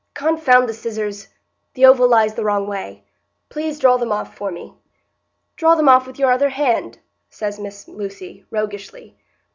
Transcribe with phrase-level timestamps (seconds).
[0.15, 1.27] "Confound the scissors!
[1.75, 3.03] The oval lies the wrong way.
[3.49, 4.73] Please draw them off for me."
[5.57, 6.97] "Draw them off with your other hand,"
[7.29, 9.15] says Miss Lucy, roguishly.